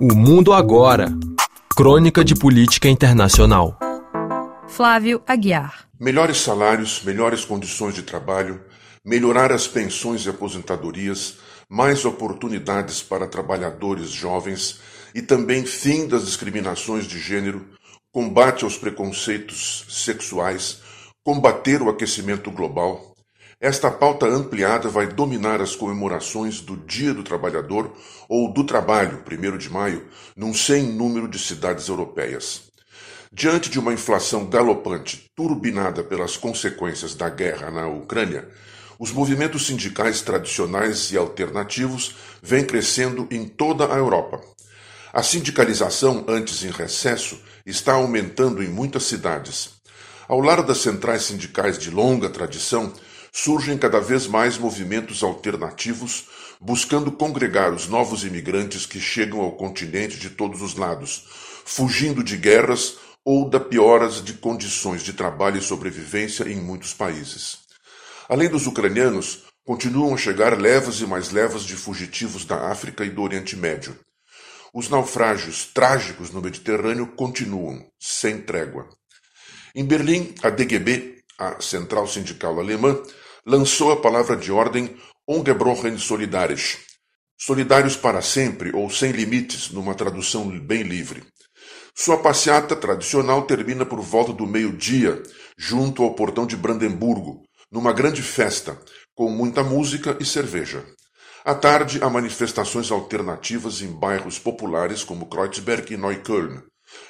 [0.00, 1.08] O Mundo Agora
[1.76, 3.76] Crônica de Política Internacional.
[4.68, 5.88] Flávio Aguiar.
[5.98, 8.60] Melhores salários, melhores condições de trabalho,
[9.04, 11.38] melhorar as pensões e aposentadorias,
[11.68, 14.78] mais oportunidades para trabalhadores jovens
[15.16, 17.66] e também fim das discriminações de gênero,
[18.12, 20.80] combate aos preconceitos sexuais,
[21.24, 23.16] combater o aquecimento global,
[23.60, 27.92] esta pauta ampliada vai dominar as comemorações do Dia do Trabalhador
[28.28, 32.62] ou do Trabalho, 1 de maio, num sem número de cidades europeias.
[33.32, 38.48] Diante de uma inflação galopante turbinada pelas consequências da guerra na Ucrânia,
[38.96, 44.40] os movimentos sindicais tradicionais e alternativos vêm crescendo em toda a Europa.
[45.12, 49.70] A sindicalização, antes em recesso, está aumentando em muitas cidades.
[50.28, 52.92] Ao lado das centrais sindicais de longa tradição,
[53.32, 56.26] surgem cada vez mais movimentos alternativos
[56.60, 61.24] buscando congregar os novos imigrantes que chegam ao continente de todos os lados,
[61.64, 67.58] fugindo de guerras ou da pioras de condições de trabalho e sobrevivência em muitos países.
[68.28, 73.10] Além dos ucranianos, continuam a chegar levas e mais levas de fugitivos da África e
[73.10, 73.98] do Oriente Médio.
[74.72, 78.88] Os naufrágios trágicos no Mediterrâneo continuam, sem trégua.
[79.74, 83.00] Em Berlim, a DGB, a Central Sindical Alemã,
[83.46, 86.78] lançou a palavra de ordem Ungebrochen Solidaris,
[87.38, 91.22] solidários para sempre ou sem limites, numa tradução bem livre.
[91.94, 95.22] Sua passeata tradicional termina por volta do meio-dia,
[95.56, 98.80] junto ao portão de Brandemburgo, numa grande festa,
[99.14, 100.84] com muita música e cerveja.
[101.44, 106.62] À tarde, há manifestações alternativas em bairros populares como Kreuzberg e Neukölln.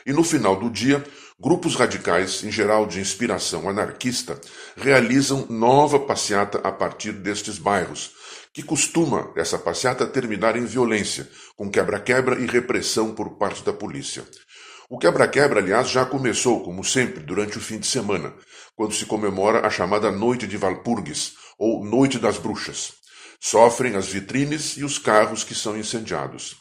[0.07, 1.05] E no final do dia,
[1.39, 4.41] grupos radicais, em geral de inspiração anarquista,
[4.77, 8.13] realizam nova passeata a partir destes bairros,
[8.53, 14.25] que costuma essa passeata terminar em violência, com quebra-quebra e repressão por parte da polícia.
[14.91, 18.33] O quebra-quebra, aliás, já começou, como sempre, durante o fim de semana,
[18.75, 22.95] quando se comemora a chamada Noite de Valpurgis, ou Noite das Bruxas.
[23.39, 26.57] Sofrem as vitrines e os carros que são incendiados.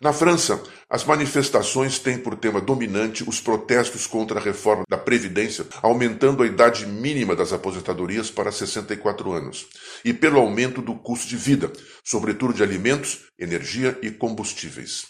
[0.00, 5.64] Na França, as manifestações têm por tema dominante os protestos contra a reforma da Previdência,
[5.80, 9.68] aumentando a idade mínima das aposentadorias para 64 anos,
[10.04, 11.72] e pelo aumento do custo de vida,
[12.04, 15.06] sobretudo de alimentos, energia e combustíveis.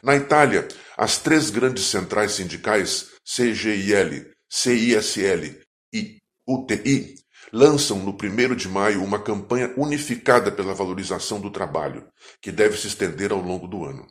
[0.00, 5.58] Na Itália, as três grandes centrais sindicais, CGIL, CISL
[5.92, 7.16] e UTI,
[7.52, 12.06] lançam no 1 de maio uma campanha unificada pela valorização do trabalho,
[12.40, 14.06] que deve se estender ao longo do ano.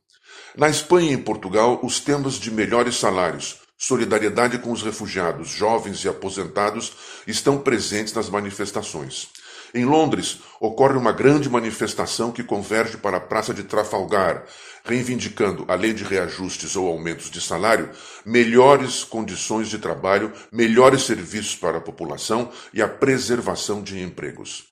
[0.55, 6.03] Na Espanha e em Portugal, os temas de melhores salários, solidariedade com os refugiados, jovens
[6.03, 6.93] e aposentados
[7.25, 9.29] estão presentes nas manifestações.
[9.73, 14.45] Em Londres, ocorre uma grande manifestação que converge para a Praça de Trafalgar,
[14.85, 17.89] reivindicando, além de reajustes ou aumentos de salário,
[18.23, 24.65] melhores condições de trabalho, melhores serviços para a população e a preservação de empregos.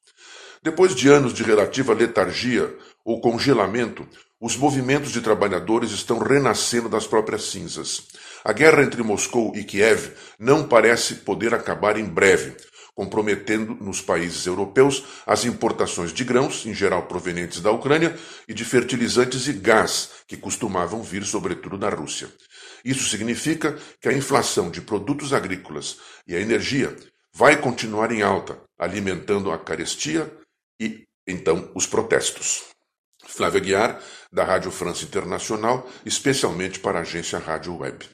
[0.61, 2.71] Depois de anos de relativa letargia
[3.03, 4.07] ou congelamento,
[4.41, 8.07] os movimentos de trabalhadores estão renascendo das próprias cinzas.
[8.43, 12.55] A guerra entre Moscou e Kiev não parece poder acabar em breve,
[12.95, 18.65] comprometendo nos países europeus as importações de grãos, em geral provenientes da Ucrânia, e de
[18.65, 22.27] fertilizantes e gás, que costumavam vir sobretudo da Rússia.
[22.83, 26.95] Isso significa que a inflação de produtos agrícolas e a energia
[27.31, 30.35] vai continuar em alta, alimentando a carestia
[30.79, 32.71] e, então, os protestos.
[33.31, 38.05] Flávia Guiar, da Rádio França Internacional, especialmente para a agência Rádio Web.